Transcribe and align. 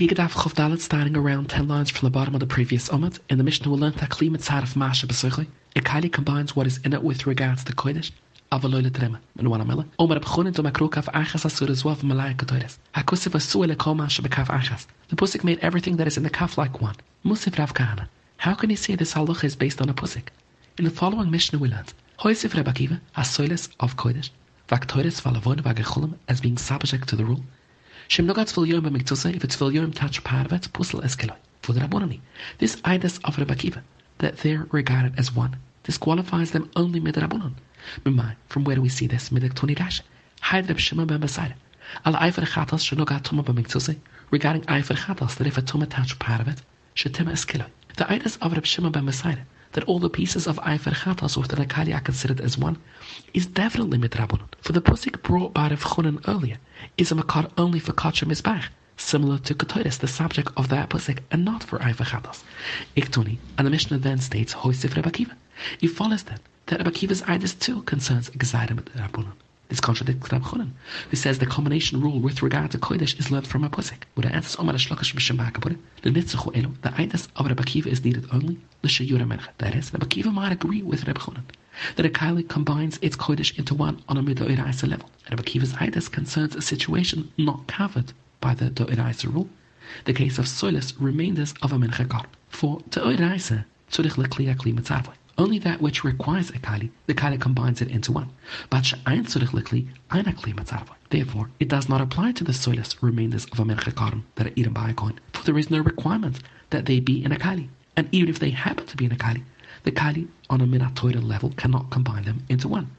Hagigadav 0.00 0.32
Chavdalit 0.32 0.80
starting 0.80 1.14
around 1.14 1.50
10 1.50 1.68
lines 1.68 1.90
from 1.90 2.06
the 2.06 2.10
bottom 2.10 2.32
of 2.32 2.40
the 2.40 2.46
previous 2.46 2.88
Omid, 2.88 3.18
in 3.28 3.36
the 3.36 3.44
Mishnah 3.44 3.68
we'll 3.68 3.78
learn 3.78 3.92
that 3.98 4.08
Kli 4.08 4.30
Mitzaref 4.30 4.74
Masha 4.74 5.06
Besuchoi. 5.06 5.46
It 5.74 5.84
kindly 5.84 6.08
combines 6.08 6.56
what 6.56 6.66
is 6.66 6.78
in 6.78 6.94
it 6.94 7.02
with 7.02 7.26
regards 7.26 7.64
to 7.64 7.74
Kodesh, 7.74 8.10
Avaloyle 8.50 8.88
Trema, 8.88 9.18
and 9.36 9.48
one 9.50 9.60
Amela. 9.60 9.86
Omer 9.98 10.18
Abchunin 10.18 10.54
to 10.54 10.62
Makrokaf 10.62 11.04
Achas 11.12 11.44
Asur 11.44 11.68
Zwav 11.68 12.02
Malaya 12.02 12.32
Kotoides. 12.32 12.78
Hakusiv 12.94 13.32
Asuele 13.32 13.76
Kol 13.76 13.94
Masha 13.94 14.22
Bekaf 14.22 14.46
Achas. 14.46 14.86
The 15.08 15.16
Pusik 15.16 15.44
made 15.44 15.58
everything 15.58 15.98
that 15.98 16.06
is 16.06 16.16
in 16.16 16.22
the 16.22 16.30
kaf 16.30 16.56
like 16.56 16.80
one. 16.80 16.96
Musif 17.22 17.58
Rav 17.58 17.74
Kahana. 17.74 18.08
How 18.38 18.54
can 18.54 18.70
you 18.70 18.76
say 18.76 18.94
this 18.94 19.12
halacha 19.12 19.44
is 19.44 19.54
based 19.54 19.82
on 19.82 19.90
a 19.90 19.92
Pusik? 19.92 20.28
In 20.78 20.86
the 20.86 20.90
following 20.90 21.30
Mishnah 21.30 21.58
we 21.58 21.68
learn, 21.68 21.84
Hoisif 22.20 22.54
Rebakiva, 22.54 23.02
Asoiles 23.18 23.68
of 23.80 23.98
Kodesh, 23.98 24.30
Vaktoides 24.66 25.20
Valavon 25.20 25.60
Vagachulim 25.60 26.14
as 26.26 26.40
being 26.40 26.56
subject 26.56 27.06
to 27.10 27.16
the 27.16 27.26
rule. 27.26 27.42
B'miktusa, 28.10 29.36
if 29.36 29.54
vil 29.54 29.70
yom 29.70 29.92
touch 29.92 30.24
part 30.24 30.44
of 30.44 30.52
it, 30.52 30.68
pusel 30.72 31.00
eskeloi. 31.04 31.36
For 31.62 31.72
this 32.58 32.74
idas 32.84 33.20
of 33.22 33.38
Rebbe 33.38 33.82
that 34.18 34.38
they're 34.38 34.66
regarded 34.72 35.16
as 35.16 35.32
one, 35.32 35.58
disqualifies 35.84 36.50
them 36.50 36.68
only 36.74 36.98
mid 36.98 37.14
Rabbanon. 37.14 37.54
Mimai, 38.04 38.34
from 38.48 38.64
where 38.64 38.74
do 38.74 38.82
we 38.82 38.88
see 38.88 39.06
this? 39.06 39.30
Mid 39.30 39.44
Tuni 39.54 39.78
Rash. 39.78 40.02
Haid 40.42 40.68
Reb 40.68 40.80
Shimon 40.80 41.06
ben 41.06 41.20
Besaira. 41.20 41.54
Al 42.04 42.14
Eifer 42.14 42.44
Chatas 42.44 42.82
shenogat 42.82 43.22
tuma 43.22 43.44
b'miktusa, 43.44 43.96
regarding 44.32 44.62
Eifer 44.62 44.96
Chatas, 44.96 45.36
that 45.36 45.46
if 45.46 45.56
a 45.56 45.62
tuma 45.62 45.88
touch 45.88 46.18
part 46.18 46.40
of 46.40 46.48
it, 46.48 46.60
shetima 46.96 47.30
eskeloi. 47.30 47.70
The 47.96 48.06
idas 48.06 48.38
of 48.42 48.52
Reb 48.52 48.66
Shimon 48.66 48.90
ben 48.90 49.06
Besaira, 49.06 49.44
that 49.72 49.84
all 49.84 49.98
the 49.98 50.10
pieces 50.10 50.46
of 50.46 50.56
Chatas 50.58 51.36
or 51.36 51.44
the 51.44 51.56
Nakali 51.56 51.94
are 51.94 52.00
considered 52.00 52.40
as 52.40 52.58
one, 52.58 52.78
is 53.32 53.46
definitely 53.46 53.98
midrabanon. 53.98 54.48
For 54.60 54.72
the 54.72 54.80
pusik 54.80 55.22
brought 55.22 55.54
by 55.54 55.68
Rav 55.68 55.82
Chunan 55.84 56.22
earlier 56.26 56.58
is 56.98 57.12
a 57.12 57.14
makar 57.14 57.48
only 57.56 57.78
for 57.78 57.92
Kachar 57.92 58.26
Mizbach, 58.26 58.64
similar 58.96 59.38
to 59.38 59.54
Ketoris, 59.54 59.98
the 59.98 60.08
subject 60.08 60.50
of 60.56 60.68
that 60.68 60.90
pusik, 60.90 61.20
and 61.30 61.44
not 61.44 61.62
for 61.62 61.78
Eifer 61.78 62.04
Chatas. 62.04 62.42
Iktuni, 62.96 63.38
and 63.56 63.66
the 63.66 63.70
Mishnah 63.70 63.98
then 63.98 64.18
states 64.18 64.54
Hoisif 64.54 64.94
Rebakiva. 64.94 65.34
It 65.80 65.88
follows 65.88 66.24
then 66.24 66.40
that 66.66 66.80
Rebakiva's 66.80 67.22
idis 67.22 67.58
too 67.58 67.82
concerns 67.82 68.30
Gzaidim 68.30 68.80
Rabbanon. 68.96 69.34
This 69.70 69.78
contradicts 69.78 70.32
Rab 70.32 70.42
Chunan, 70.42 70.72
who 71.10 71.16
says 71.16 71.38
the 71.38 71.46
combination 71.46 72.00
rule 72.00 72.18
with 72.18 72.42
regard 72.42 72.72
to 72.72 72.78
Kodesh 72.78 73.16
is 73.20 73.30
learned 73.30 73.46
from 73.46 73.62
a 73.62 73.70
Pusik. 73.70 74.02
With 74.16 74.26
the 74.26 74.34
answers 74.34 74.56
Omar 74.58 74.74
B'Shemaka 74.74 75.78
the 76.02 76.10
Nitzachu 76.10 76.52
Elu, 76.56 76.74
the 76.82 76.88
Eidas 76.88 77.28
of 77.36 77.46
Reb 77.46 77.60
Akiva 77.60 77.86
is 77.86 78.04
needed 78.04 78.26
only 78.32 78.58
L'Shayura 78.82 79.24
Mencha. 79.28 79.50
That 79.58 79.76
is, 79.76 79.92
Reb 79.92 80.02
Akiva 80.02 80.32
might 80.32 80.50
agree 80.50 80.82
with 80.82 81.06
Reb 81.06 81.20
Chunan 81.20 81.44
that 81.94 82.04
a 82.04 82.08
Kaili 82.08 82.48
combines 82.48 82.98
its 83.00 83.16
Kodesh 83.16 83.56
into 83.56 83.74
one 83.74 84.02
on 84.08 84.16
a 84.16 84.22
Midoiraisa 84.24 84.90
level. 84.90 85.08
Reb 85.30 85.40
Akiva's 85.40 85.74
Eidas 85.74 86.10
concerns 86.10 86.56
a 86.56 86.62
situation 86.62 87.30
not 87.38 87.68
covered 87.68 88.12
by 88.40 88.54
the 88.54 88.70
Doiraisa 88.70 89.32
rule, 89.32 89.48
the 90.04 90.12
case 90.12 90.36
of 90.38 90.46
Soilis 90.46 90.94
remainders 90.98 91.54
of 91.62 91.72
a 91.72 91.76
Mencha 91.78 92.08
God. 92.08 92.26
For 92.48 92.80
Doiraisa, 92.90 93.64
Tzurich 93.88 94.16
Lekli 94.16 94.52
Akli 94.52 94.74
Mitzavoi. 94.74 95.14
Only 95.38 95.60
that 95.60 95.80
which 95.80 96.02
requires 96.02 96.50
a 96.50 96.58
kali, 96.58 96.90
the 97.06 97.14
kali 97.14 97.38
combines 97.38 97.80
it 97.80 97.88
into 97.88 98.10
one. 98.10 98.30
But 98.68 98.84
she'ain 98.84 99.24
tzurich 99.24 99.86
ein 100.10 100.34
Therefore, 101.10 101.50
it 101.60 101.68
does 101.68 101.88
not 101.88 102.00
apply 102.00 102.32
to 102.32 102.42
the 102.42 102.52
soilus 102.52 102.96
remainders 103.00 103.46
of 103.52 103.60
a 103.60 103.64
mencha 103.64 104.22
that 104.34 104.46
are 104.48 104.52
eaten 104.56 104.72
by 104.72 104.90
a 104.90 104.94
coin, 104.94 105.20
for 105.32 105.44
there 105.44 105.56
is 105.56 105.70
no 105.70 105.78
requirement 105.78 106.40
that 106.70 106.86
they 106.86 106.98
be 106.98 107.24
in 107.24 107.30
a 107.30 107.38
kali. 107.38 107.70
And 107.96 108.08
even 108.10 108.28
if 108.28 108.40
they 108.40 108.50
happen 108.50 108.86
to 108.86 108.96
be 108.96 109.04
in 109.04 109.12
a 109.12 109.16
kali, 109.16 109.44
the 109.84 109.92
kali 109.92 110.26
on 110.48 110.60
a 110.60 110.66
minatoida 110.66 111.22
level 111.22 111.50
cannot 111.50 111.90
combine 111.90 112.24
them 112.24 112.44
into 112.48 112.66
one. 112.66 112.90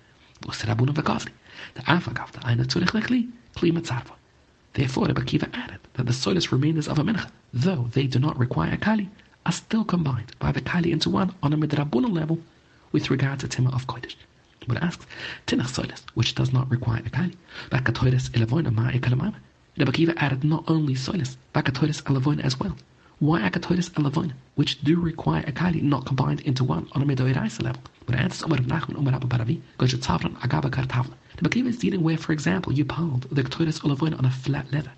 Therefore, 4.73 5.07
the 5.07 5.13
Bakiva 5.13 5.49
added 5.53 5.79
that 5.93 6.05
the 6.05 6.13
soilus 6.13 6.51
remainders 6.51 6.87
of 6.87 6.97
a 6.97 7.03
mencha, 7.03 7.29
though 7.53 7.89
they 7.91 8.07
do 8.07 8.19
not 8.19 8.39
require 8.39 8.71
a 8.71 8.77
kali, 8.77 9.09
are 9.45 9.51
still 9.51 9.83
combined 9.83 10.33
by 10.39 10.51
the 10.51 10.61
Kali 10.61 10.91
into 10.91 11.09
one 11.09 11.33
on 11.41 11.53
a 11.53 11.57
midrabuna 11.57 12.11
level 12.11 12.39
with 12.91 13.09
regard 13.09 13.39
to 13.39 13.47
Tima 13.47 13.73
of 13.73 13.87
Kodesh. 13.87 14.15
But 14.67 14.77
it 14.77 14.83
asks, 14.83 15.07
Tinach 15.47 15.67
Soilis, 15.67 16.03
which 16.13 16.35
does 16.35 16.53
not 16.53 16.69
require 16.69 17.01
a 17.03 17.09
Kali, 17.09 17.35
Bakatoides 17.71 18.29
Elavoina 18.29 18.71
Ma 18.71 18.91
Ekalamama. 18.91 19.35
The 19.75 19.85
Bakiva 19.85 20.13
added 20.17 20.43
not 20.43 20.65
only 20.67 20.93
Soilis, 20.93 21.37
Bakatoides 21.55 22.03
Elavoina 22.03 22.41
as 22.41 22.59
well. 22.59 22.77
Why 23.17 23.41
Akatoides 23.41 23.89
Elavoina, 23.91 24.33
which 24.55 24.83
do 24.83 24.99
require 24.99 25.43
a 25.47 25.51
Kali 25.51 25.81
not 25.81 26.05
combined 26.05 26.41
into 26.41 26.63
one 26.63 26.87
on 26.91 27.01
a 27.01 27.05
midoiraisa 27.05 27.63
level? 27.63 27.81
But 28.05 28.15
answers 28.15 28.43
Umar 28.43 28.59
Nachman 28.59 28.99
Umar 28.99 29.15
Abba 29.15 29.27
Baravi, 29.27 29.61
Tavran 29.79 30.35
Agaba 30.41 30.69
Kartavla. 30.69 31.13
The 31.37 31.49
Bakiva 31.49 31.67
is 31.67 31.79
dealing 31.79 32.03
where, 32.03 32.17
for 32.17 32.33
example, 32.33 32.73
you 32.73 32.85
piled 32.85 33.27
the 33.31 33.43
Katoides 33.43 33.81
Elavoina 33.81 34.19
on 34.19 34.25
a 34.25 34.31
flat 34.31 34.71
leather. 34.71 34.91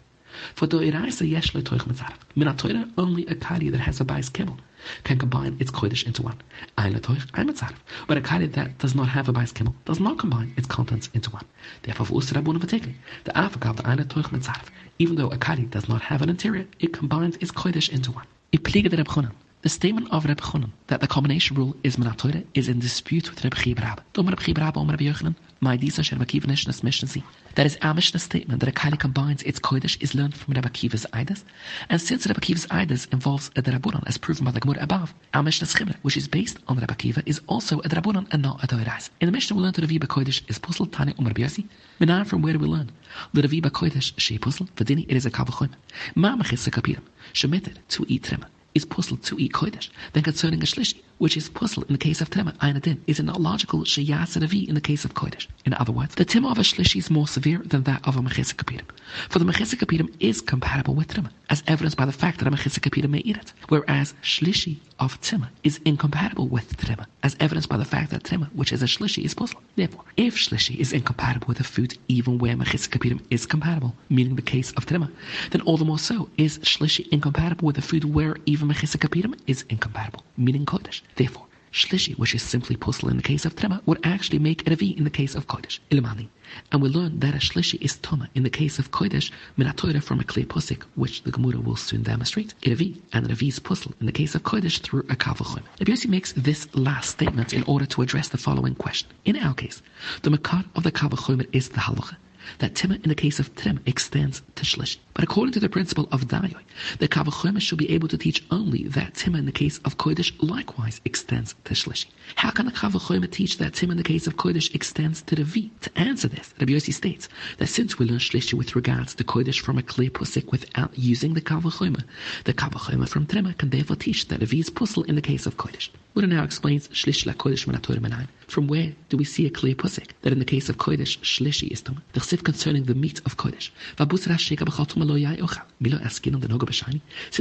For 0.55 0.65
the 0.65 0.79
Iraisa 0.79 1.29
yesh 1.29 1.51
toich 1.51 1.85
mitzaref. 1.85 2.15
Min 2.35 2.51
Torah, 2.57 2.89
only 2.97 3.23
a 3.27 3.35
kali 3.35 3.69
that 3.69 3.81
has 3.81 4.01
a 4.01 4.03
bais 4.03 4.33
kibble 4.33 4.57
can 5.03 5.19
combine 5.19 5.55
its 5.59 5.69
kodesh 5.69 6.03
into 6.07 6.23
one. 6.23 6.39
Ein 6.75 6.95
toich, 6.95 7.27
ein 7.35 7.47
mitzaref. 7.47 7.75
But 8.07 8.17
a 8.17 8.21
kali 8.21 8.47
that 8.47 8.79
does 8.79 8.95
not 8.95 9.09
have 9.09 9.29
a 9.29 9.31
bais 9.31 9.51
kibble 9.53 9.75
does 9.85 9.99
not 9.99 10.17
combine 10.17 10.55
its 10.57 10.65
contents 10.65 11.07
into 11.13 11.29
one. 11.29 11.45
Therefore, 11.83 12.07
for 12.07 12.13
usra 12.19 12.41
buna 12.41 12.57
v'tekli, 12.57 12.95
the 13.25 13.31
afagav 13.33 13.75
the 13.75 13.87
ein 13.87 13.99
toich 13.99 14.31
mitzaref. 14.31 14.69
Even 14.97 15.17
though 15.17 15.29
a 15.29 15.37
kali 15.37 15.65
does 15.65 15.87
not 15.87 16.01
have 16.01 16.23
an 16.23 16.29
interior, 16.29 16.65
it 16.79 16.93
combines 16.93 17.35
its 17.35 17.51
kodesh 17.51 17.89
into 17.89 18.09
one. 18.11 18.25
It 18.51 18.63
pliege 18.63 18.89
the 18.89 19.35
the 19.63 19.69
statement 19.69 20.11
of 20.11 20.25
Reb 20.25 20.41
Chonon 20.41 20.71
that 20.87 20.99
the 20.99 21.07
combination 21.07 21.55
rule 21.55 21.73
is 21.83 21.95
Menatoire 21.95 22.45
is 22.53 22.67
in 22.67 22.79
dispute 22.79 23.29
with 23.29 23.45
Reb 23.45 23.55
Chibrab. 23.55 23.99
Dom 24.11 24.27
Reb 24.27 24.41
Chibrab 24.41 24.75
Om 24.75 24.89
Reb 24.89 24.99
Yochanan, 24.99 25.35
my 25.61 25.77
Disa 25.77 26.03
Sher 26.03 26.17
Bakivanish 26.17 26.67
Nas 26.67 26.81
Mishnasi. 26.81 27.23
That 27.55 27.65
is 27.65 27.77
our 27.81 27.93
Mishnah 27.93 28.19
statement 28.19 28.59
that 28.59 28.67
a 28.67 28.73
Kali 28.73 28.97
combines 28.97 29.41
its 29.43 29.61
Kodesh 29.61 29.95
is 30.01 30.13
learned 30.15 30.35
from 30.35 30.55
Reb 30.55 30.65
Akiva's 30.65 31.05
Eidas. 31.13 31.43
And 31.89 32.01
since 32.01 32.27
Reb 32.27 32.35
Akiva's 32.41 32.67
Eidas 32.67 33.07
involves 33.13 33.51
a 33.55 33.61
Derabunan 33.61 34.03
as 34.05 34.17
proven 34.17 34.43
by 34.43 34.51
the 34.51 34.59
Gemara 34.59 34.83
above, 34.83 35.13
our 35.33 35.43
Mishnah 35.43 35.67
Chibra, 35.67 35.95
which 36.01 36.17
is 36.17 36.27
based 36.27 36.57
on 36.67 36.77
Reb 36.77 36.91
Akiva, 36.91 37.23
is 37.25 37.39
also 37.47 37.79
a 37.79 37.83
Derabunan 37.87 38.27
and 38.31 38.41
not 38.41 38.61
a 38.65 38.67
Doirais. 38.67 39.11
In 39.21 39.27
the 39.27 39.31
Mishnah 39.31 39.55
we 39.55 39.63
learn 39.63 39.71
to 39.71 39.87
Viva 39.87 40.07
Kodesh 40.07 40.41
is 40.49 40.59
Puzzle 40.59 40.87
Tani 40.87 41.13
Om 41.17 41.25
Reb 41.25 41.37
Yossi. 41.37 41.65
Minar 42.01 42.27
from 42.27 42.41
where 42.41 42.51
do 42.51 42.59
we 42.59 42.67
learn? 42.67 42.91
The 43.31 43.47
Viva 43.47 43.69
Kodesh 43.69 44.11
She 44.17 44.37
Puzzle, 44.37 44.67
Vadini 44.75 45.05
it 45.07 45.15
is 45.15 45.25
a 45.25 45.31
Kavachoim. 45.31 45.71
Ma 46.15 46.35
Mechis 46.35 46.69
Kapiram, 46.69 47.03
Shemeter 47.33 47.77
to 47.87 48.05
eat 48.09 48.23
Trema 48.23 48.47
is 48.75 48.85
puzzled 48.85 49.23
to 49.23 49.37
eat 49.39 49.53
kodesh. 49.53 49.89
Then 50.13 50.23
concerning 50.23 50.61
a 50.61 50.65
shlishi, 50.65 51.01
which 51.17 51.37
is 51.37 51.49
puzzled 51.49 51.87
in 51.87 51.93
the 51.93 51.99
case 51.99 52.21
of 52.21 52.29
tema, 52.29 52.53
einadin, 52.61 52.99
is 53.07 53.19
an 53.19 53.29
illogical 53.29 53.81
sheyasanavi 53.81 54.67
in 54.67 54.75
the 54.75 54.81
case 54.81 55.05
of 55.05 55.13
kodesh. 55.13 55.47
In 55.65 55.73
other 55.75 55.91
words, 55.91 56.15
the 56.15 56.25
tema 56.25 56.49
of 56.49 56.57
a 56.57 56.61
shlishi 56.61 56.97
is 56.97 57.09
more 57.09 57.27
severe 57.27 57.59
than 57.59 57.83
that 57.83 58.07
of 58.07 58.15
a 58.17 58.21
mechizikapidim. 58.21 58.85
For 59.29 59.39
the 59.39 59.45
mechizikapidim 59.45 60.15
is 60.19 60.41
compatible 60.41 60.95
with 60.95 61.07
tema, 61.09 61.31
as 61.53 61.61
evidenced 61.67 61.97
by 61.97 62.05
the 62.07 62.19
fact 62.23 62.39
that 62.39 62.47
a 62.47 62.51
mechizikapidim 62.51 63.11
may 63.11 63.19
eat 63.19 63.37
it, 63.37 63.53
whereas 63.69 64.15
shlishi 64.23 64.77
of 64.97 65.21
tema 65.21 65.51
is 65.63 65.79
incompatible 65.85 66.47
with 66.47 66.75
tema, 66.77 67.05
as 67.21 67.35
evidenced 67.39 67.69
by 67.69 67.77
the 67.77 67.85
fact 67.85 68.09
that 68.09 68.23
tema, 68.23 68.49
which 68.55 68.71
is 68.73 68.81
a 68.81 68.87
shlishi, 68.87 69.23
is 69.23 69.35
puzzled. 69.35 69.61
Therefore, 69.75 70.03
if 70.17 70.35
shlishi 70.35 70.75
is 70.77 70.91
incompatible 70.91 71.47
with 71.47 71.59
a 71.59 71.63
food 71.63 71.95
even 72.07 72.39
where 72.39 72.55
mechizikapidim 72.55 73.19
is 73.29 73.45
compatible, 73.45 73.95
meaning 74.09 74.35
the 74.35 74.41
case 74.41 74.71
of 74.71 74.87
tema, 74.87 75.11
then 75.51 75.61
all 75.61 75.77
the 75.77 75.85
more 75.85 75.99
so 75.99 76.27
is 76.37 76.57
shlishi 76.71 77.07
incompatible 77.09 77.67
with 77.67 77.77
a 77.77 77.83
food 77.83 78.03
where 78.03 78.35
even 78.47 78.67
Mechisa 78.67 78.97
is 79.45 79.63
incompatible, 79.69 80.23
meaning 80.37 80.65
Kodesh. 80.65 81.01
Therefore, 81.17 81.45
Shlishi, 81.73 82.15
which 82.19 82.35
is 82.35 82.43
simply 82.43 82.75
puzzle 82.75 83.09
in 83.09 83.17
the 83.17 83.23
case 83.23 83.45
of 83.45 83.55
Trema, 83.55 83.81
would 83.87 83.99
actually 84.03 84.37
make 84.37 84.63
Revi 84.65 84.95
in 84.95 85.05
the 85.05 85.09
case 85.09 85.33
of 85.33 85.47
Kodesh, 85.47 85.79
Ilmani. 85.89 86.27
And 86.71 86.83
we 86.83 86.87
learn 86.87 87.19
that 87.19 87.33
a 87.33 87.39
Shlishi 87.39 87.81
is 87.81 87.97
Toma 87.97 88.29
in 88.35 88.43
the 88.43 88.49
case 88.51 88.77
of 88.77 88.91
Kodesh, 88.91 89.31
Minatoira 89.57 90.03
from 90.03 90.19
a 90.19 90.23
clear 90.23 90.45
pusik, 90.45 90.83
which 90.93 91.23
the 91.23 91.31
Gemara 91.31 91.59
will 91.59 91.75
soon 91.75 92.03
demonstrate, 92.03 92.53
Revi, 92.61 92.97
and 93.11 93.27
Revi 93.27 93.47
is 93.47 93.57
puzzle 93.57 93.95
in 93.99 94.05
the 94.05 94.11
case 94.11 94.35
of 94.35 94.43
Kodesh 94.43 94.81
through 94.81 95.07
a 95.09 95.15
Kavachim. 95.15 95.63
Rabbi 95.79 96.07
makes 96.07 96.33
this 96.33 96.67
last 96.75 97.09
statement 97.09 97.53
in 97.53 97.63
order 97.63 97.87
to 97.87 98.03
address 98.03 98.29
the 98.29 98.37
following 98.37 98.75
question. 98.75 99.09
In 99.25 99.35
our 99.35 99.55
case, 99.55 99.81
the 100.21 100.29
Makar 100.29 100.65
of 100.75 100.83
the 100.83 100.91
Kavachim 100.91 101.47
is 101.53 101.69
the 101.69 101.79
Halacha 101.79 102.17
that 102.59 102.73
Tima 102.73 103.01
in 103.03 103.09
the 103.09 103.15
case 103.15 103.39
of 103.39 103.55
Trim 103.55 103.79
extends 103.85 104.41
to 104.55 104.63
Shlishi. 104.63 104.97
But 105.13 105.23
according 105.23 105.53
to 105.53 105.59
the 105.59 105.69
principle 105.69 106.07
of 106.11 106.27
Dayoy, 106.27 106.61
the 106.99 107.07
Kavachomer 107.07 107.61
should 107.61 107.77
be 107.77 107.91
able 107.91 108.07
to 108.07 108.17
teach 108.17 108.43
only 108.51 108.83
that 108.89 109.13
Tima 109.13 109.37
in 109.37 109.45
the 109.45 109.51
case 109.51 109.79
of 109.85 109.97
Kodesh 109.97 110.31
likewise 110.41 110.99
extends 111.05 111.55
to 111.65 111.73
Shlishi. 111.73 112.07
How 112.35 112.51
can 112.51 112.65
the 112.65 112.71
Kavachomer 112.71 113.29
teach 113.29 113.57
that 113.57 113.73
Tima 113.73 113.91
in 113.91 113.97
the 113.97 114.03
case 114.03 114.27
of 114.27 114.37
Kodesh 114.37 114.73
extends 114.73 115.21
to 115.23 115.35
the 115.35 115.43
V? 115.43 115.71
To 115.81 115.97
answer 115.97 116.27
this, 116.27 116.53
Rabbi 116.59 116.73
Yossi 116.73 116.93
states 116.93 117.29
that 117.57 117.67
since 117.67 117.99
we 117.99 118.05
learn 118.05 118.19
Shlishi 118.19 118.53
with 118.53 118.75
regards 118.75 119.13
to 119.15 119.23
Kodesh 119.23 119.59
from 119.59 119.77
a 119.77 119.83
clear 119.83 120.09
pusik 120.09 120.51
without 120.51 120.97
using 120.97 121.33
the 121.33 121.41
Kavachomer, 121.41 122.03
the 122.45 122.53
Kavachomer 122.53 123.07
from 123.07 123.27
Trima 123.27 123.57
can 123.57 123.69
therefore 123.69 123.95
teach 123.95 124.27
that 124.27 124.41
a 124.41 124.45
V 124.45 124.59
is 124.59 124.69
puzzle 124.69 125.03
in 125.03 125.15
the 125.15 125.21
case 125.21 125.45
of 125.45 125.57
Kodesh. 125.57 125.89
Buddha 126.13 126.27
now 126.27 126.43
explains 126.43 126.87
Shlish 126.89 127.25
la 127.25 127.33
Kodesh 127.33 128.27
From 128.47 128.67
where 128.67 128.93
do 129.09 129.17
we 129.17 129.23
see 129.23 129.47
a 129.47 129.49
clear 129.49 129.73
pusik 129.73 130.11
that 130.21 130.31
in 130.31 130.39
the 130.39 130.45
case 130.45 130.69
of 130.69 130.77
Kodesh, 130.77 131.17
Shlishi 131.19 131.69
is 131.69 131.81
Tum? 131.81 132.03
Concerning 132.41 132.85
the 132.85 132.95
meat 132.95 133.21
of 133.27 133.37
Kodesh. 133.37 133.69
Since 133.99 134.07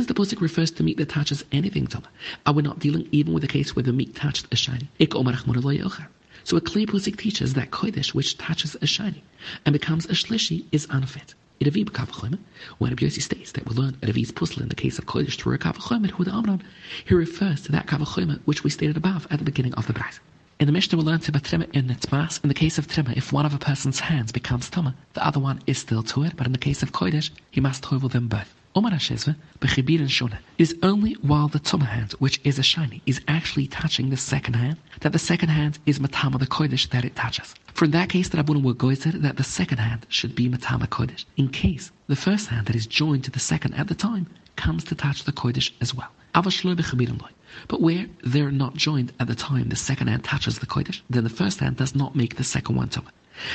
the 0.06 0.14
pusik 0.14 0.40
refers 0.42 0.70
to 0.72 0.82
meat 0.82 0.98
that 0.98 1.08
touches 1.08 1.44
anything 1.50 1.86
Tum, 1.86 2.02
are 2.44 2.52
we 2.52 2.62
not 2.62 2.78
dealing 2.78 3.08
even 3.10 3.32
with 3.32 3.42
a 3.42 3.48
case 3.48 3.74
where 3.74 3.82
the 3.82 3.94
meat 3.94 4.14
touched 4.14 4.48
a 4.52 4.56
shiny? 4.56 4.90
So 5.00 6.56
a 6.58 6.60
clear 6.60 6.86
pusik 6.86 7.16
teaches 7.16 7.54
that 7.54 7.70
Kodesh 7.70 8.12
which 8.12 8.36
touches 8.36 8.76
a 8.82 8.86
shiny 8.86 9.24
and 9.64 9.72
becomes 9.72 10.04
a 10.04 10.12
Shlishi 10.12 10.66
is 10.72 10.86
unfit. 10.90 11.34
When 11.58 11.70
Rabbi 11.70 13.06
Yossi 13.06 13.22
states 13.22 13.52
that 13.52 13.66
we 13.66 13.74
learn 13.74 13.96
at 14.02 14.10
a 14.10 14.12
V's 14.12 14.30
puzzle 14.30 14.62
in 14.62 14.68
the 14.68 14.74
case 14.74 14.98
of 14.98 15.06
Kodesh 15.06 15.36
through 15.36 15.54
a 15.54 15.58
Kavachomer, 15.58 16.08
the 16.22 16.60
he 17.06 17.14
refers 17.14 17.62
to 17.62 17.72
that 17.72 17.86
Kavachomer 17.86 18.40
which 18.44 18.62
we 18.62 18.68
stated 18.68 18.98
above 18.98 19.26
at 19.30 19.38
the 19.38 19.44
beginning 19.46 19.72
of 19.72 19.86
the 19.86 19.94
Braisa. 19.94 20.18
In 20.62 20.66
the 20.66 20.72
Mishnah 20.72 20.96
we 20.96 21.02
learn 21.02 21.20
about 21.26 21.42
Trima 21.42 21.68
in 21.74 21.90
its 21.90 22.12
mass. 22.12 22.38
In 22.44 22.48
the 22.48 22.54
case 22.54 22.78
of 22.78 22.86
Trima, 22.86 23.16
if 23.16 23.32
one 23.32 23.44
of 23.44 23.52
a 23.52 23.58
person's 23.58 23.98
hands 23.98 24.30
becomes 24.30 24.70
Tama, 24.70 24.94
the 25.12 25.26
other 25.26 25.40
one 25.40 25.60
is 25.66 25.76
still 25.76 26.04
to 26.04 26.22
it, 26.22 26.36
but 26.36 26.46
in 26.46 26.52
the 26.52 26.66
case 26.66 26.84
of 26.84 26.92
Kodesh, 26.92 27.30
he 27.50 27.60
must 27.60 27.82
toivel 27.82 28.08
them 28.08 28.28
both. 28.28 28.54
Omar 28.76 28.92
Hashezve, 28.92 29.34
Bechibir 29.58 29.98
and 29.98 30.08
Shona, 30.08 30.38
it 30.58 30.62
is 30.62 30.76
only 30.84 31.14
while 31.14 31.48
the 31.48 31.58
Tuma 31.58 31.86
hand, 31.86 32.12
which 32.20 32.40
is 32.44 32.60
a 32.60 32.62
shiny, 32.62 33.02
is 33.06 33.20
actually 33.26 33.66
touching 33.66 34.10
the 34.10 34.16
second 34.16 34.54
hand, 34.54 34.76
that 35.00 35.10
the 35.12 35.18
second 35.18 35.48
hand 35.48 35.80
is 35.84 35.98
Matama 35.98 36.38
the 36.38 36.46
Kodesh 36.46 36.88
that 36.90 37.04
it 37.04 37.16
touches. 37.16 37.56
For 37.74 37.86
in 37.86 37.90
that 37.90 38.10
case, 38.10 38.28
the 38.28 38.38
Rabbunim 38.38 38.62
will 38.62 38.74
go 38.74 38.94
that 38.94 39.36
the 39.36 39.42
second 39.42 39.78
hand 39.78 40.06
should 40.10 40.36
be 40.36 40.48
Matama 40.48 40.86
Kodesh, 40.86 41.24
in 41.36 41.48
case 41.48 41.90
the 42.06 42.14
first 42.14 42.46
hand 42.46 42.68
that 42.68 42.76
is 42.76 42.86
joined 42.86 43.24
to 43.24 43.32
the 43.32 43.40
second 43.40 43.74
at 43.74 43.88
the 43.88 43.96
time 43.96 44.28
comes 44.54 44.84
to 44.84 44.94
touch 44.94 45.24
the 45.24 45.32
Kodesh 45.32 45.72
as 45.80 45.92
well. 45.92 46.12
But 46.34 47.81
where 47.82 48.06
they're 48.25 48.50
not 48.50 48.75
joined 48.75 49.12
at 49.20 49.26
the 49.26 49.34
time 49.34 49.69
the 49.69 49.76
second 49.76 50.06
hand 50.06 50.25
touches 50.25 50.58
the 50.58 50.67
Kodesh, 50.67 51.02
then 51.11 51.25
the 51.25 51.31
first 51.31 51.61
hand 51.61 51.76
does 51.76 51.94
not 51.94 52.17
make 52.17 52.37
the 52.37 52.44
second 52.44 52.75
one 52.75 52.88
tumah. 52.88 53.11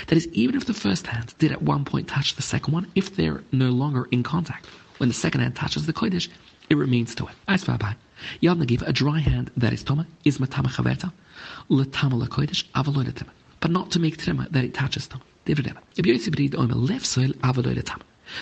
That 0.05 0.15
is, 0.15 0.27
even 0.27 0.55
if 0.55 0.65
the 0.65 0.75
first 0.75 1.07
hand 1.07 1.33
did 1.39 1.51
at 1.51 1.63
one 1.63 1.85
point 1.85 2.07
touch 2.07 2.35
the 2.35 2.43
second 2.43 2.75
one, 2.75 2.85
if 2.93 3.15
they're 3.15 3.43
no 3.51 3.71
longer 3.71 4.07
in 4.11 4.21
contact, 4.21 4.67
when 4.97 5.09
the 5.09 5.15
second 5.15 5.41
hand 5.41 5.55
touches 5.55 5.87
the 5.87 5.93
Kodesh, 5.93 6.27
it 6.69 6.77
remains 6.77 7.15
to 7.15 7.25
it. 7.25 7.33
As 7.47 7.63
far 7.63 7.79
by 7.79 7.95
Yad 8.43 8.61
Nagiv, 8.63 8.83
a 8.87 8.93
dry 8.93 9.19
hand 9.19 9.49
that 9.57 9.73
is 9.73 9.83
Toma, 9.83 10.05
is 10.23 10.37
Matama 10.37 10.69
Chaverta, 10.69 11.11
Latama 11.71 12.19
La 12.19 12.27
Kodesh, 12.27 12.63
Avaloidatima. 12.75 13.29
But 13.59 13.71
not 13.71 13.89
to 13.91 13.99
make 13.99 14.17
Trima 14.17 14.51
that 14.51 14.63
it 14.63 14.75
touches 14.75 15.07
Toma. 15.07 15.23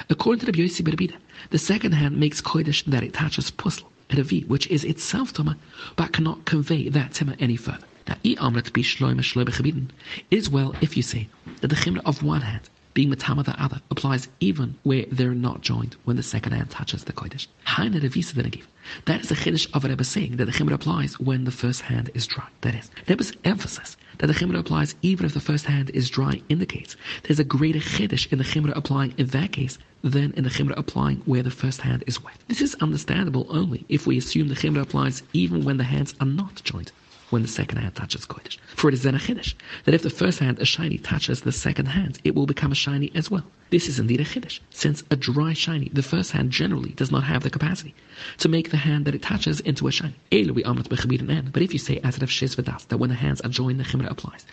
According 0.10 0.40
to 0.40 0.46
the 0.46 0.52
Yossi 0.52 0.84
Berbida, 0.84 1.16
the 1.52 1.58
second 1.58 1.94
hand 1.94 2.18
makes 2.18 2.42
Kodesh 2.42 2.84
that 2.86 3.04
it 3.04 3.14
touches 3.14 3.50
Pusl 3.52 3.84
V, 4.12 4.44
which 4.48 4.68
is 4.68 4.84
itself 4.84 5.34
Tama, 5.34 5.57
but 5.96 6.13
cannot 6.13 6.46
convey 6.46 6.90
that 6.90 7.13
Tima 7.13 7.36
any 7.40 7.56
further. 7.56 7.88
Now, 8.07 8.18
i 8.24 8.36
amret 8.36 8.72
be 8.72 8.84
shloime 8.84 9.19
shloime 9.22 9.90
It 10.30 10.38
is 10.38 10.48
well 10.48 10.75
if 10.80 10.96
you 10.96 11.02
say 11.02 11.28
that 11.62 11.69
the 11.69 11.75
chimra 11.75 12.02
of 12.06 12.22
one 12.22 12.42
hand 12.42 12.69
being 12.94 13.10
matama 13.10 13.44
the 13.44 13.60
other 13.60 13.81
applies 13.90 14.28
even 14.40 14.75
where 14.84 15.07
they're 15.12 15.34
not 15.34 15.62
joined 15.62 15.96
when 16.04 16.18
the 16.18 16.22
second 16.22 16.52
hand 16.52 16.69
touches 16.69 17.04
the 17.04 17.13
kodesh. 17.13 17.48
Haina 17.66 18.00
revisa 18.00 18.36
given. 18.36 18.68
That 19.06 19.22
is 19.22 19.30
the 19.30 19.36
chiddush 19.36 19.68
of 19.74 19.84
Rebbe 19.84 20.04
saying 20.04 20.38
that 20.38 20.46
the 20.46 20.51
chimra 20.51 20.74
applies 20.74 21.19
when 21.19 21.46
the 21.46 21.51
first 21.51 21.81
hand 21.81 22.12
is 22.13 22.28
dry. 22.28 22.48
That 22.62 22.75
is, 22.75 22.92
Rebbe's 23.08 23.34
emphasis 23.44 23.98
that 24.19 24.27
the 24.27 24.33
chimra 24.33 24.57
applies 24.59 24.95
even 25.01 25.25
if 25.25 25.33
the 25.33 25.41
first 25.41 25.65
hand 25.65 25.91
is 25.94 26.09
dry 26.09 26.41
indicates 26.47 26.95
there's 27.23 27.39
a 27.39 27.44
greater 27.44 27.79
chiddush 27.79 28.31
in 28.31 28.38
the 28.38 28.44
chimra 28.45 28.71
applying 28.75 29.13
in 29.17 29.25
that 29.27 29.51
case 29.51 29.77
than 30.03 30.31
in 30.33 30.44
the 30.45 30.50
chimra 30.50 30.73
applying 30.77 31.17
where 31.25 31.44
the 31.44 31.51
first 31.51 31.81
hand 31.81 32.03
is 32.07 32.23
wet. 32.23 32.38
This 32.47 32.62
is 32.62 32.75
understandable 32.75 33.45
only 33.50 33.85
if 33.89 34.07
we 34.07 34.17
assume 34.17 34.47
the 34.47 34.56
chimra 34.56 34.81
applies 34.83 35.23
even 35.33 35.65
when 35.65 35.77
the 35.77 35.83
hands 35.83 36.15
are 36.21 36.27
not 36.27 36.63
joined 36.63 36.91
when 37.30 37.42
the 37.42 37.48
second 37.48 37.77
hand 37.77 37.95
touches 37.95 38.25
Kodesh. 38.25 38.57
For 38.75 38.88
it 38.88 38.94
is 38.94 39.04
then 39.04 39.16
a 39.16 39.19
Chiddush, 39.19 39.54
that 39.83 39.94
if 39.94 40.04
the 40.04 40.10
first 40.10 40.39
hand, 40.39 40.60
a 40.60 40.66
shiny, 40.66 40.98
touches 40.98 41.42
the 41.42 41.51
second 41.51 41.88
hand, 41.88 42.19
it 42.24 42.36
will 42.36 42.45
become 42.45 42.72
a 42.72 42.75
shiny 42.75 43.12
as 43.16 43.31
well. 43.31 43.44
This 43.72 43.88
is 43.88 44.00
indeed 44.00 44.22
a 44.22 44.24
Chiddush, 44.24 44.60
since 44.69 45.04
a 45.10 45.16
dry 45.16 45.54
shiny, 45.54 45.89
the 45.89 46.04
first 46.04 46.31
hand 46.31 46.51
generally 46.51 46.92
does 46.92 47.12
not 47.12 47.24
have 47.24 47.44
the 47.44 47.50
capacity 47.50 47.95
to 48.38 48.48
make 48.48 48.69
the 48.72 48.77
hand 48.77 49.06
that 49.06 49.16
it 49.16 49.22
touches 49.22 49.60
into 49.62 49.88
a 49.88 49.92
shiny. 49.92 50.16
But 50.30 51.62
if 51.62 51.74
you 51.74 51.80
say, 51.80 52.00
as 52.04 52.18
it 52.18 52.24
of 52.24 52.31
Shiz 52.31 52.56
that 52.56 52.98
when 53.00 53.10
the 53.10 53.16
hands 53.16 53.42
are 53.42 53.50
joined, 53.50 53.80
the 53.80 53.83
Chimra 53.83 54.12
applies. 54.12 54.45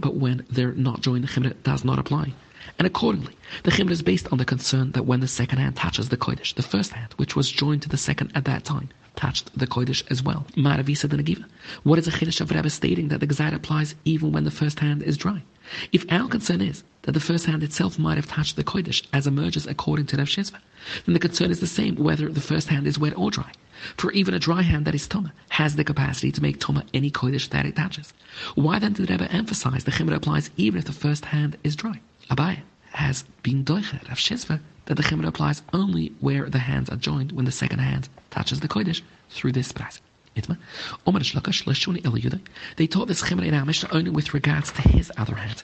But 0.00 0.14
when 0.14 0.44
they're 0.50 0.72
not 0.72 1.00
joined, 1.00 1.24
the 1.24 1.28
Chimra 1.28 1.54
does 1.62 1.84
not 1.84 1.98
apply. 1.98 2.34
And 2.78 2.86
accordingly, 2.86 3.36
the 3.62 3.70
chimra 3.70 3.90
is 3.90 4.00
based 4.00 4.26
on 4.32 4.38
the 4.38 4.44
concern 4.44 4.92
that 4.92 5.04
when 5.04 5.20
the 5.20 5.28
second 5.28 5.58
hand 5.58 5.76
touches 5.76 6.08
the 6.08 6.16
kodesh, 6.16 6.54
the 6.54 6.62
first 6.62 6.92
hand, 6.92 7.12
which 7.18 7.36
was 7.36 7.50
joined 7.50 7.82
to 7.82 7.90
the 7.90 7.98
second 7.98 8.32
at 8.34 8.46
that 8.46 8.64
time, 8.64 8.88
touched 9.16 9.56
the 9.58 9.66
kodesh 9.66 10.02
as 10.10 10.22
well. 10.22 10.46
Maravisa 10.56 11.08
the 11.08 11.16
Nagiva. 11.16 11.44
What 11.82 11.98
is 11.98 12.08
a 12.08 12.10
chiddush 12.10 12.40
of 12.40 12.50
Rebbe 12.50 12.70
stating 12.70 13.08
that 13.08 13.20
the 13.20 13.26
gzar 13.26 13.54
applies 13.54 13.94
even 14.04 14.32
when 14.32 14.44
the 14.44 14.50
first 14.50 14.80
hand 14.80 15.02
is 15.02 15.16
dry? 15.16 15.42
If 15.92 16.04
our 16.10 16.28
concern 16.28 16.60
is 16.60 16.84
that 17.02 17.12
the 17.12 17.20
first 17.20 17.46
hand 17.46 17.62
itself 17.62 17.98
might 17.98 18.16
have 18.16 18.26
touched 18.26 18.56
the 18.56 18.64
kodesh 18.64 19.02
as 19.12 19.26
emerges 19.26 19.66
according 19.66 20.06
to 20.06 20.16
Rav 20.16 20.28
Shizva, 20.28 20.58
then 21.06 21.14
the 21.14 21.18
concern 21.18 21.50
is 21.50 21.60
the 21.60 21.66
same 21.66 21.96
whether 21.96 22.28
the 22.28 22.40
first 22.40 22.68
hand 22.68 22.86
is 22.86 22.98
wet 22.98 23.16
or 23.16 23.30
dry. 23.30 23.50
For 23.96 24.12
even 24.12 24.34
a 24.34 24.38
dry 24.38 24.62
hand 24.62 24.84
that 24.84 24.94
is 24.94 25.08
tuma 25.08 25.32
has 25.48 25.76
the 25.76 25.84
capacity 25.84 26.30
to 26.32 26.42
make 26.42 26.60
tuma 26.60 26.84
any 26.92 27.10
kodesh 27.10 27.48
that 27.48 27.66
it 27.66 27.76
touches. 27.76 28.12
Why 28.54 28.78
then 28.78 28.92
did 28.92 29.10
Rebbe 29.10 29.30
emphasize 29.32 29.84
the 29.84 29.90
chimra 29.90 30.16
applies 30.16 30.50
even 30.56 30.78
if 30.78 30.84
the 30.84 30.92
first 30.92 31.24
hand 31.24 31.56
is 31.64 31.76
dry? 31.76 32.00
Abai 32.30 32.60
has 32.92 33.24
been 33.42 33.64
doicher 33.64 34.06
Rav 34.08 34.18
Shizva 34.18 34.60
that 34.86 34.96
the 34.96 35.02
chimra 35.02 35.26
applies 35.26 35.62
only 35.72 36.12
where 36.20 36.48
the 36.50 36.58
hands 36.58 36.90
are 36.90 36.96
joined 36.96 37.32
when 37.32 37.44
the 37.44 37.52
second 37.52 37.78
hand 37.78 38.08
touches 38.30 38.60
the 38.60 38.68
kodesh 38.68 39.02
through 39.30 39.52
this 39.52 39.72
price. 39.72 40.00
They 40.34 40.42
taught 42.86 43.08
this 43.08 43.22
chimra 43.22 43.46
in 43.46 43.54
our 43.54 43.64
Mishnah 43.64 43.88
only 43.92 44.10
with 44.10 44.34
regards 44.34 44.72
to 44.72 44.82
his 44.82 45.12
other 45.16 45.36
hands. 45.36 45.62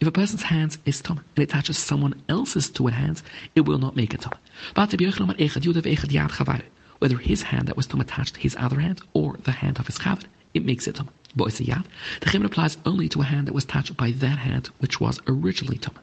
If 0.00 0.06
a 0.06 0.12
person's 0.12 0.42
hands 0.42 0.78
is 0.84 1.00
tum 1.00 1.24
and 1.34 1.42
it 1.42 1.48
touches 1.48 1.78
someone 1.78 2.22
else's 2.28 2.70
two 2.70 2.86
hands, 2.86 3.22
it 3.54 3.62
will 3.62 3.78
not 3.78 3.96
make 3.96 4.14
it 4.14 4.20
tum. 4.20 4.34
Whether 6.98 7.16
his 7.16 7.42
hand 7.42 7.68
that 7.68 7.76
was 7.76 7.86
tum 7.86 8.00
attached 8.00 8.34
to 8.34 8.40
his 8.40 8.56
other 8.56 8.80
hand 8.80 9.00
or 9.12 9.38
the 9.42 9.52
hand 9.52 9.78
of 9.78 9.86
his 9.86 9.98
chavod, 9.98 10.24
it 10.54 10.64
makes 10.64 10.86
it 10.86 10.96
tum. 10.96 11.08
But 11.34 11.46
is 11.46 11.60
a 11.60 11.64
yad? 11.64 11.84
the 12.20 12.26
chimra 12.26 12.46
applies 12.46 12.76
only 12.84 13.08
to 13.08 13.22
a 13.22 13.24
hand 13.24 13.46
that 13.46 13.54
was 13.54 13.64
touched 13.64 13.96
by 13.96 14.10
that 14.12 14.38
hand 14.38 14.68
which 14.78 15.00
was 15.00 15.20
originally 15.26 15.78
tum. 15.78 15.94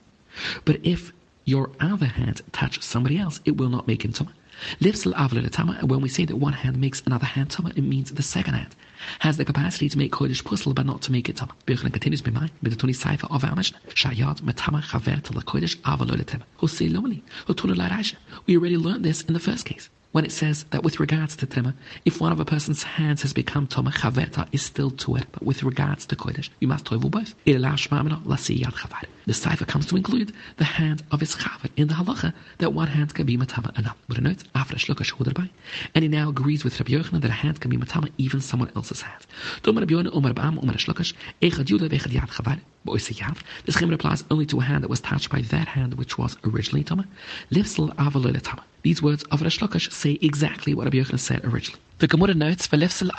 But 0.66 0.80
if 0.84 1.14
your 1.46 1.72
other 1.80 2.08
hand 2.08 2.42
touches 2.52 2.86
somebody 2.86 3.18
else, 3.18 3.40
it 3.46 3.58
will 3.58 3.70
not 3.70 3.88
make 3.88 4.04
him 4.04 4.12
tumah. 4.14 4.34
Lifsel 4.80 5.14
avle 5.14 5.88
when 5.88 6.02
we 6.02 6.10
say 6.10 6.26
that 6.26 6.36
one 6.36 6.54
hand 6.54 6.78
makes 6.78 7.02
another 7.06 7.26
hand 7.26 7.50
tumah, 7.50 7.78
it 7.78 7.82
means 7.82 8.12
the 8.12 8.24
second 8.24 8.56
hand 8.56 8.76
has 9.20 9.38
the 9.38 9.46
capacity 9.46 9.88
to 9.90 9.98
make 9.98 10.12
kodesh 10.12 10.44
pusl, 10.44 10.74
but 10.74 10.86
not 10.86 11.02
to 11.04 11.12
make 11.12 11.30
it 11.30 11.38
tumah. 11.38 11.52
Birchlen 11.68 11.92
continues 11.92 12.22
by 12.22 12.32
mine, 12.32 12.52
with 12.62 12.78
the 12.78 12.88
Tuni 12.88 12.94
Saifa 12.94 13.34
of 13.34 13.44
our 13.44 13.56
Mishnah. 13.56 13.80
Shayad 13.90 14.42
metama 14.42 14.82
chaver 14.82 15.22
to 15.24 15.34
la 15.34 15.42
kodesh 15.42 15.78
avalo 15.82 16.16
letema. 16.16 16.44
Hosei 16.60 16.92
lomali, 16.92 17.22
hotunu 17.48 18.16
We 18.46 18.58
already 18.58 18.78
learned 18.78 19.06
this 19.06 19.22
in 19.22 19.34
the 19.34 19.40
first 19.40 19.66
case 19.66 19.90
when 20.16 20.24
it 20.24 20.32
says 20.32 20.64
that 20.70 20.82
with 20.82 21.02
regards 21.02 21.36
to 21.36 21.46
Tema, 21.46 21.74
if 22.06 22.22
one 22.22 22.32
of 22.32 22.40
a 22.40 22.46
person's 22.46 22.84
hands 22.84 23.22
has 23.22 23.34
become 23.34 23.68
Toma, 23.68 23.92
Chaverta 23.92 24.48
is 24.54 24.62
still 24.62 24.90
to 24.92 25.18
it, 25.18 25.26
but 25.34 25.44
with 25.44 25.62
regards 25.62 26.06
to 26.06 26.16
Kodesh, 26.16 26.48
you 26.62 26.70
must 26.70 26.86
toivel 26.86 27.12
both. 27.12 27.36
The 27.44 29.34
cipher 29.34 29.66
comes 29.66 29.88
to 29.88 29.98
include 29.98 30.32
the 30.56 30.64
hand 30.64 31.04
of 31.12 31.20
his 31.20 31.36
chaver 31.36 31.70
in 31.76 31.90
the 31.90 31.96
halacha 31.96 32.34
that 32.60 32.72
one 32.72 32.88
hand 32.88 33.14
can 33.14 33.26
be 33.26 33.36
matama 33.36 33.74
enough. 33.78 33.98
But 34.08 34.18
a 34.18 34.22
note, 34.22 34.44
after 34.56 34.78
Shloka 34.78 35.50
and 35.94 36.04
he 36.04 36.08
now 36.08 36.30
agrees 36.30 36.64
with 36.64 36.80
Rabbi 36.80 36.94
Yochanan 36.94 37.20
that 37.20 37.32
a 37.32 37.34
hand 37.34 37.60
can 37.60 37.70
be 37.70 37.76
matama 37.76 38.08
even 38.18 38.40
someone 38.40 38.72
else's 38.74 39.02
hand. 39.02 39.26
This 42.86 43.10
chimra 43.10 43.96
applies 43.96 44.24
only 44.30 44.46
to 44.46 44.60
a 44.60 44.64
hand 44.64 44.84
that 44.84 44.92
was 44.92 45.02
touched 45.02 45.32
by 45.32 45.42
that 45.42 45.68
hand 45.68 45.96
which 45.96 46.20
was 46.20 46.38
originally 46.46 46.84
tama. 46.84 47.06
Lifsel 47.52 47.90
tama. 48.44 48.64
These 48.84 49.02
words 49.02 49.24
of 49.32 49.42
Resh 49.42 49.58
Lakish 49.58 49.92
say 49.92 50.20
exactly 50.22 50.76
what 50.76 50.84
Rabbi 50.84 50.98
Yochanan 50.98 51.20
said 51.20 51.44
originally. 51.44 51.82
The 51.98 52.08
Gemara 52.08 52.36
notes 52.36 52.68
for 52.68 52.78
Lifsel 52.78 53.10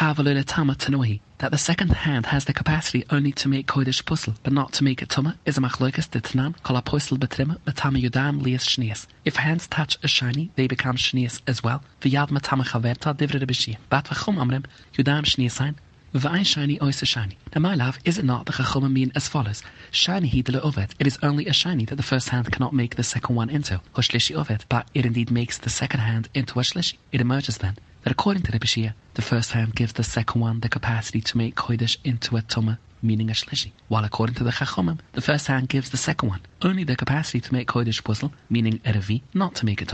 tama 0.47 0.75
tanohi 0.77 1.19
that 1.39 1.51
the 1.51 1.59
second 1.59 1.91
hand 1.91 2.27
has 2.27 2.45
the 2.45 2.53
capacity 2.53 3.05
only 3.11 3.33
to 3.33 3.49
make 3.49 3.67
kodesh 3.67 4.05
pusel, 4.05 4.37
but 4.45 4.53
not 4.53 4.73
to 4.75 4.85
make 4.85 5.03
it 5.03 5.09
tuma, 5.09 5.37
is 5.45 5.59
a 5.59 5.61
machloikas 5.61 6.09
de 6.11 6.21
tanan 6.21 6.55
kol 6.63 6.77
apostel 6.77 7.19
betrima 7.19 7.59
matama 7.67 7.99
yudam 8.01 8.41
lias 8.41 8.65
shnias. 8.65 9.07
If 9.25 9.35
hands 9.35 9.67
touch 9.67 9.99
a 10.05 10.07
shiny, 10.07 10.53
they 10.55 10.69
become 10.69 10.95
shnias 10.95 11.41
as 11.49 11.65
well. 11.65 11.83
V'yad 12.03 12.29
matama 12.31 12.65
chaverta 12.65 13.17
divre 13.17 13.41
de 13.41 13.77
Bat 13.89 14.05
v'chum 14.05 14.37
amrim 14.37 14.65
yudam 14.95 15.25
shniasain 15.25 15.75
V'ayin 16.19 16.47
shiny 16.47 16.79
oysa 16.79 17.07
shiny. 17.07 17.37
Now 17.55 17.61
my 17.61 17.75
love, 17.75 17.99
is 18.07 18.17
it 18.17 18.25
not 18.25 18.47
the 18.47 18.53
Chachoma 18.53 18.89
mean 18.89 19.13
as 19.15 19.29
follows? 19.29 19.63
Shiny 19.91 20.29
hidle 20.29 20.63
ovet. 20.67 20.95
It 20.99 21.07
is 21.07 21.19
only 21.23 21.45
a 21.45 21.53
shiny 21.53 21.85
that 21.85 21.97
the 21.97 22.03
first 22.03 22.31
hand 22.31 22.51
cannot 22.51 22.73
make 22.73 22.97
the 22.97 23.03
second 23.03 23.37
one 23.37 23.51
into. 23.51 23.83
Hoshlishi 23.95 24.35
ovet. 24.35 24.65
But 24.71 24.89
it 24.95 25.05
indeed 25.05 25.31
makes 25.31 25.59
the 25.59 25.69
second 25.69 26.01
hand 26.01 26.31
into 26.33 26.59
a 26.59 26.63
shlishi. 26.63 26.97
It 27.13 27.21
emerges 27.21 27.59
then 27.59 27.77
that 28.03 28.13
according 28.13 28.45
to 28.45 28.51
the 28.51 28.59
Bishia, 28.59 28.95
the 29.13 29.21
first 29.21 29.53
hand 29.53 29.75
gives 29.75 29.93
the 29.93 30.05
second 30.05 30.41
one 30.41 30.61
the 30.61 30.71
capacity 30.71 31.21
to 31.21 31.37
make 31.37 31.55
kodesh 31.55 31.99
into 32.03 32.39
a 32.39 32.41
tuma, 32.41 32.79
meaning 33.03 33.29
a 33.29 33.35
shlishi. 33.35 33.73
While 33.89 34.05
according 34.05 34.37
to 34.37 34.45
the 34.45 34.53
Chachomim, 34.53 35.01
the 35.13 35.21
first 35.21 35.49
hand 35.49 35.69
gives 35.69 35.91
the 35.91 35.99
second 35.99 36.31
one 36.31 36.41
only 36.63 36.85
the 36.85 36.97
capacity 36.97 37.43
to 37.43 37.53
make 37.53 37.69
kodesh 37.69 38.03
puzzle, 38.03 38.33
meaning 38.49 38.81
a 38.87 38.95
revi, 38.95 39.21
not 39.35 39.55
to 39.57 39.67
make 39.67 39.83
a 39.83 39.85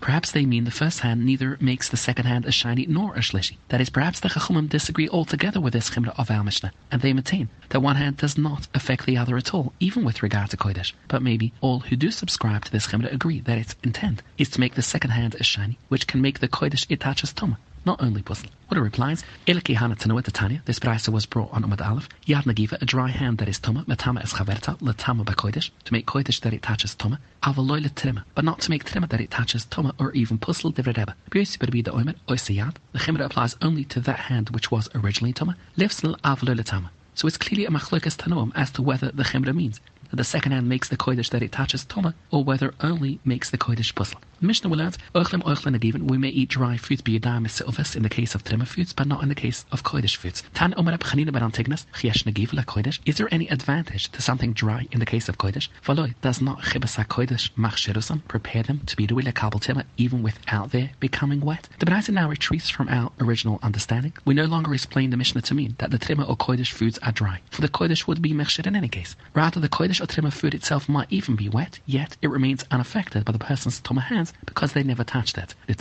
Perhaps 0.00 0.32
they 0.32 0.44
mean 0.44 0.64
the 0.64 0.72
first 0.72 0.98
hand 0.98 1.24
neither 1.24 1.56
makes 1.60 1.88
the 1.88 1.96
second 1.96 2.24
hand 2.26 2.44
a 2.44 2.50
shiny 2.50 2.84
nor 2.86 3.14
a 3.14 3.20
shlishi. 3.20 3.56
That 3.68 3.80
is, 3.80 3.88
perhaps 3.88 4.18
the 4.18 4.28
Chachumim 4.28 4.68
disagree 4.68 5.08
altogether 5.08 5.60
with 5.60 5.74
this 5.74 5.90
chimra 5.90 6.12
of 6.18 6.28
our 6.28 6.42
Mishnah, 6.42 6.72
and 6.90 7.02
they 7.02 7.12
maintain 7.12 7.50
that 7.68 7.78
one 7.82 7.94
hand 7.94 8.16
does 8.16 8.36
not 8.36 8.66
affect 8.74 9.06
the 9.06 9.16
other 9.16 9.36
at 9.36 9.54
all, 9.54 9.74
even 9.78 10.04
with 10.04 10.24
regard 10.24 10.50
to 10.50 10.56
Kodesh. 10.56 10.92
But 11.06 11.22
maybe 11.22 11.52
all 11.60 11.78
who 11.78 11.94
do 11.94 12.10
subscribe 12.10 12.64
to 12.64 12.72
this 12.72 12.88
chimra 12.88 13.12
agree 13.12 13.38
that 13.42 13.58
its 13.58 13.76
intent 13.84 14.24
is 14.38 14.48
to 14.48 14.58
make 14.58 14.74
the 14.74 14.82
second 14.82 15.10
hand 15.10 15.36
a 15.36 15.44
shiny, 15.44 15.78
which 15.86 16.08
can 16.08 16.20
make 16.20 16.40
the 16.40 16.48
Kodesh 16.48 16.84
it 16.88 16.98
touches 16.98 17.32
Tumah 17.32 17.58
not 17.86 18.02
only 18.02 18.20
puzzle. 18.20 18.50
What 18.66 18.76
it 18.76 18.82
replies, 18.82 19.22
Iliki 19.46 19.76
Hana 19.76 19.94
Tanua 19.94 20.20
Tanya, 20.24 20.60
this 20.64 20.80
brisa 20.80 21.10
was 21.10 21.24
brought 21.24 21.52
on 21.52 21.62
Umad 21.62 21.80
Aleph, 21.80 22.08
Yad 22.26 22.42
Nagiva, 22.42 22.82
a 22.82 22.84
dry 22.84 23.08
hand 23.08 23.38
that 23.38 23.48
is 23.48 23.60
tuma, 23.60 23.86
matama 23.86 24.20
es 24.22 24.32
chaverta, 24.32 24.76
latama 24.80 25.24
bakoidish, 25.24 25.70
to 25.84 25.92
make 25.92 26.04
koidish 26.04 26.40
that 26.40 26.52
it 26.52 26.62
touches 26.62 26.96
tuma, 26.96 27.18
avaloile 27.44 27.88
trima, 27.90 28.24
but 28.34 28.44
not 28.44 28.60
to 28.60 28.70
make 28.70 28.84
trima 28.84 29.08
that 29.08 29.20
it 29.20 29.30
touches 29.30 29.64
tuma 29.66 29.94
or 30.00 30.10
even 30.12 30.36
puzzle 30.36 30.72
divredeba. 30.72 31.14
Biosi 31.30 31.70
be 31.70 31.80
the 31.80 31.92
oimet, 31.92 32.16
oisiyad, 32.26 32.74
the 32.90 32.98
chimera 32.98 33.26
applies 33.26 33.54
only 33.62 33.84
to 33.84 34.00
that 34.00 34.18
hand 34.18 34.50
which 34.50 34.72
was 34.72 34.88
originally 34.96 35.32
tuma, 35.32 35.54
livsnil 35.78 36.18
avaloile 36.22 36.64
tama. 36.64 36.90
So 37.14 37.28
it's 37.28 37.38
clearly 37.38 37.66
a 37.66 37.70
machlokas 37.70 38.16
tanoim 38.16 38.50
as 38.56 38.72
to 38.72 38.82
whether 38.82 39.12
the 39.12 39.22
chimera 39.22 39.54
means 39.54 39.80
that 40.10 40.16
the 40.16 40.24
second 40.24 40.52
hand 40.52 40.68
makes 40.68 40.88
the 40.88 40.96
kodesh 40.96 41.30
that 41.30 41.42
it 41.42 41.52
touches 41.52 41.84
toma, 41.84 42.14
or 42.32 42.42
whether 42.42 42.74
only 42.80 43.20
makes 43.24 43.50
the 43.50 43.58
kodesh 43.58 43.94
puzzle. 43.94 44.20
Mishnah 44.38 44.68
will 44.68 44.82
add, 44.82 44.98
we 45.14 46.18
may 46.18 46.28
eat 46.28 46.50
dry 46.50 46.76
foods 46.76 47.00
biyadam 47.00 47.48
silvus 47.48 47.96
in 47.96 48.02
the 48.02 48.08
case 48.10 48.34
of 48.34 48.44
trimmer 48.44 48.66
foods, 48.66 48.92
but 48.92 49.06
not 49.06 49.22
in 49.22 49.30
the 49.30 49.34
case 49.34 49.64
of 49.72 49.82
kodesh 49.82 50.16
foods. 50.16 50.42
Tan 50.52 50.74
Omer 50.76 50.98
Chanina 50.98 51.32
ben 51.32 51.42
Antignas, 51.42 51.86
Chiesh 51.94 52.24
Nagiv 52.24 52.52
la 52.52 52.62
kodesh. 52.62 52.98
Is 53.06 53.16
there 53.16 53.32
any 53.32 53.48
advantage 53.48 54.10
to 54.12 54.20
something 54.20 54.52
dry 54.52 54.86
in 54.92 55.00
the 55.00 55.06
case 55.06 55.30
of 55.30 55.38
kodesh? 55.38 55.68
Follow, 55.80 56.08
does 56.20 56.42
not 56.42 56.60
chibasa 56.60 57.06
kodesh 57.06 57.50
machshirusan 57.56 58.20
prepare 58.28 58.62
them 58.62 58.80
to 58.84 58.94
be 58.94 59.06
ruila 59.06 59.34
kabel 59.34 59.58
tima 59.58 59.84
even 59.96 60.22
without 60.22 60.70
their 60.70 60.90
becoming 61.00 61.40
wet? 61.40 61.68
The 61.78 61.86
Braisa 61.86 62.10
now 62.10 62.28
retreats 62.28 62.68
from 62.68 62.88
our 62.88 63.10
original 63.20 63.58
understanding. 63.62 64.12
We 64.26 64.34
no 64.34 64.44
longer 64.44 64.74
explain 64.74 65.08
the 65.10 65.16
Mishnah 65.16 65.42
to 65.42 65.54
mean 65.54 65.76
that 65.78 65.90
the 65.90 65.98
trimmer 65.98 66.24
or 66.24 66.36
kodesh 66.36 66.72
foods 66.72 66.98
are 66.98 67.12
dry, 67.12 67.40
for 67.50 67.62
the 67.62 67.70
kodesh 67.70 68.06
would 68.06 68.20
be 68.20 68.34
mechshir 68.34 68.66
in 68.66 68.76
any 68.76 68.88
case. 68.88 69.16
Rather, 69.32 69.60
the 69.60 69.68
kodesh 69.70 70.02
or 70.02 70.06
trimmer 70.06 70.30
food 70.30 70.54
itself 70.54 70.90
might 70.90 71.10
even 71.10 71.36
be 71.36 71.48
wet, 71.48 71.78
yet 71.86 72.18
it 72.20 72.28
remains 72.28 72.64
unaffected 72.70 73.24
by 73.24 73.32
the 73.32 73.38
person's 73.38 73.80
toma 73.80 74.02
because 74.44 74.72
they 74.72 74.82
never 74.82 75.04
touched 75.04 75.38
it. 75.38 75.54
A 75.68 75.74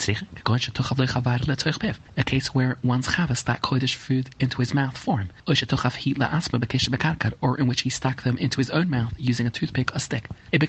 case 2.24 2.54
where 2.54 2.78
one's 2.84 3.08
chavis 3.08 3.44
that 3.46 3.62
kodesh 3.64 3.96
food 3.96 4.30
into 4.40 4.58
his 4.58 4.72
mouth 4.74 4.98
for 4.98 5.18
him, 5.20 5.30
or 5.48 5.54
in 7.58 7.68
which 7.68 7.82
he 7.82 7.90
stuck 7.90 8.22
them 8.24 8.38
into 8.38 8.58
his 8.58 8.70
own 8.70 8.90
mouth 8.90 9.14
using 9.18 9.48
a 9.48 9.50
toothpick 9.50 9.96
or 9.96 10.00
stick. 10.00 10.30
And 10.54 10.62
he 10.62 10.68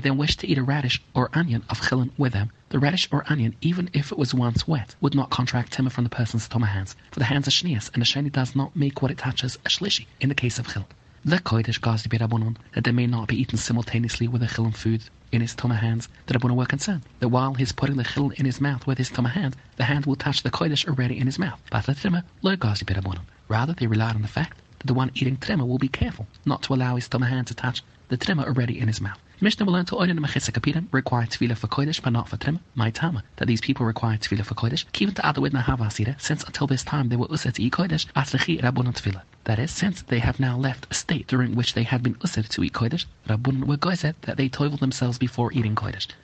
then 0.00 0.16
wished 0.16 0.40
to 0.40 0.46
eat 0.46 0.58
a 0.58 0.62
radish 0.62 1.02
or 1.14 1.28
onion 1.34 1.64
of 1.68 1.80
chilin 1.82 2.10
with 2.16 2.32
them. 2.32 2.50
The 2.70 2.78
radish 2.78 3.08
or 3.12 3.30
onion, 3.30 3.54
even 3.60 3.90
if 3.92 4.10
it 4.10 4.16
was 4.18 4.32
once 4.32 4.66
wet, 4.66 4.94
would 5.02 5.14
not 5.14 5.28
contract 5.30 5.72
timber 5.72 5.90
from 5.90 6.04
the 6.04 6.10
person's 6.10 6.48
toma 6.48 6.66
hands, 6.66 6.96
for 7.12 7.18
the 7.18 7.26
hands 7.26 7.46
are 7.46 7.50
shnias, 7.50 7.90
and 7.92 8.00
the 8.00 8.06
shiny 8.06 8.30
does 8.30 8.56
not 8.56 8.74
make 8.74 9.02
what 9.02 9.10
it 9.10 9.18
touches 9.18 9.56
a 9.66 9.68
shlishi 9.68 10.06
in 10.20 10.30
the 10.30 10.34
case 10.34 10.58
of 10.58 10.66
chil. 10.72 10.88
The 11.28 11.40
kodesh 11.40 11.80
gazi 11.80 12.06
birabunon 12.06 12.54
that 12.74 12.84
they 12.84 12.92
may 12.92 13.08
not 13.08 13.26
be 13.26 13.34
eaten 13.34 13.58
simultaneously 13.58 14.28
with 14.28 14.42
the 14.42 14.46
chilin 14.46 14.72
food 14.76 15.02
in 15.32 15.40
his 15.40 15.56
toma 15.56 15.74
hands. 15.74 16.08
The 16.26 16.34
Rabbunon 16.34 16.54
were 16.54 16.66
concerned 16.66 17.02
that 17.18 17.30
while 17.30 17.54
he's 17.54 17.72
putting 17.72 17.96
the 17.96 18.04
chil 18.04 18.30
in 18.36 18.46
his 18.46 18.60
mouth 18.60 18.86
with 18.86 18.98
his 18.98 19.10
toma 19.10 19.30
hand, 19.30 19.56
the 19.74 19.86
hand 19.86 20.06
will 20.06 20.14
touch 20.14 20.44
the 20.44 20.52
kodesh 20.52 20.86
already 20.86 21.18
in 21.18 21.26
his 21.26 21.36
mouth. 21.36 21.60
But 21.68 21.86
the 21.86 21.94
trima 21.96 22.22
lo 22.42 22.54
gazi 22.54 22.84
birabunon. 22.84 23.24
Rather, 23.48 23.72
they 23.72 23.88
relied 23.88 24.14
on 24.14 24.22
the 24.22 24.28
fact 24.28 24.56
that 24.78 24.86
the 24.86 24.94
one 24.94 25.10
eating 25.16 25.36
trima 25.36 25.66
will 25.66 25.78
be 25.78 25.88
careful 25.88 26.28
not 26.44 26.62
to 26.62 26.74
allow 26.74 26.94
his 26.94 27.08
toma 27.08 27.26
hand 27.26 27.48
to 27.48 27.54
touch 27.54 27.82
the 28.06 28.16
trimmer 28.16 28.44
already 28.44 28.78
in 28.78 28.86
his 28.86 29.00
mouth. 29.00 29.18
Mishnah 29.38 29.66
will 29.66 29.74
learn 29.74 29.84
to 29.84 29.96
oinen 29.96 30.18
mechisa 30.18 30.50
kapirim 30.50 30.88
require 30.92 31.26
tefillah 31.26 31.58
for 31.58 31.66
kodesh 31.66 32.00
but 32.00 32.14
not 32.14 32.26
for 32.26 32.38
trim. 32.38 32.60
My 32.74 32.88
tama 32.88 33.22
that 33.36 33.44
these 33.46 33.60
people 33.60 33.84
require 33.84 34.16
tefillah 34.16 34.46
for 34.46 34.54
kodesh. 34.54 34.86
Even 34.98 35.12
to 35.12 35.26
other 35.26 35.42
widna 35.42 35.62
havasira 35.62 36.18
since 36.18 36.42
until 36.44 36.66
this 36.66 36.82
time 36.82 37.10
they 37.10 37.16
were 37.16 37.26
used 37.30 37.54
to 37.54 37.62
eat 37.62 37.74
kodesh 37.74 38.06
aslechi 38.14 38.62
rabbunon 38.62 38.94
tefillah. 38.94 39.20
That 39.44 39.58
is, 39.58 39.70
since 39.70 40.00
they 40.00 40.20
have 40.20 40.40
now 40.40 40.56
left 40.56 40.86
a 40.90 40.94
state 40.94 41.26
during 41.26 41.54
which 41.54 41.74
they 41.74 41.82
had 41.82 42.02
been 42.02 42.16
used 42.24 42.50
to 42.50 42.64
eat 42.64 42.72
kodesh, 42.72 43.04
rabbun 43.28 43.64
were 43.64 43.76
goizet 43.76 44.14
that 44.22 44.38
they 44.38 44.48
toivel 44.48 44.80
themselves 44.80 45.18
before 45.18 45.52
eating 45.52 45.74
kodesh. 45.74 46.06